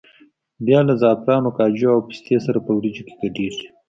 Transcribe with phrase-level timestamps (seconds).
[0.65, 3.67] بیا له زعفرانو، کاجو او پستې سره په وریجو کې ګډېږي.